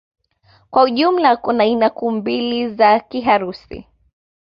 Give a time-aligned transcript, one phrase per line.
[0.69, 3.87] Kwa ujumla kuna aina kuu mbili za Kiharusi